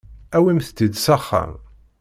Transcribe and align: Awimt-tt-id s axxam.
Awimt-tt-id 0.37 0.93
s 1.03 1.05
axxam. 1.15 1.51